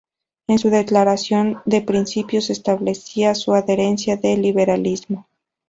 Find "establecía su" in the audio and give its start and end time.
2.49-3.53